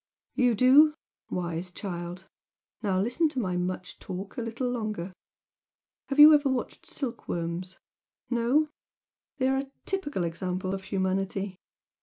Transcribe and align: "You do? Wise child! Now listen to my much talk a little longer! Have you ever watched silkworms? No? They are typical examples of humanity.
"You 0.33 0.55
do? 0.55 0.95
Wise 1.29 1.69
child! 1.69 2.27
Now 2.81 2.99
listen 2.99 3.29
to 3.29 3.39
my 3.39 3.55
much 3.55 3.99
talk 3.99 4.35
a 4.35 4.41
little 4.41 4.67
longer! 4.67 5.13
Have 6.09 6.17
you 6.17 6.33
ever 6.33 6.49
watched 6.49 6.87
silkworms? 6.87 7.77
No? 8.27 8.69
They 9.37 9.47
are 9.47 9.65
typical 9.85 10.23
examples 10.23 10.73
of 10.73 10.85
humanity. 10.85 11.57